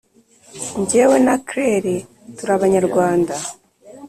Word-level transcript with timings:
jyewe 0.89 1.17
na 1.25 1.35
claire 1.47 1.95
turi 2.35 2.51
abanyarwanda 2.57 3.35